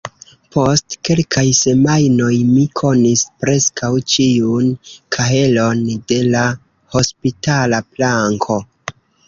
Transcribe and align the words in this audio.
Post 0.53 0.93
kelkaj 1.09 1.43
semajnoj, 1.57 2.29
mi 2.53 2.63
konis 2.81 3.25
preskaŭ 3.45 3.91
ĉiun 4.15 4.73
kahelon 5.19 5.87
de 6.13 6.21
la 6.33 6.45
hospitala 6.99 7.87
planko. 7.95 8.63